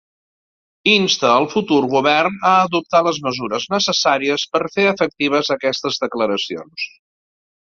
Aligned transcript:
Insta 0.91 1.29
el 1.41 1.43
futur 1.51 1.77
govern 1.91 2.39
a 2.51 2.55
adoptar 2.69 3.03
les 3.09 3.19
mesures 3.27 3.67
necessàries 3.75 4.47
per 4.55 4.63
fer 4.79 4.87
efectives 4.95 5.53
aquestes 5.57 6.05
declaracions. 6.07 6.89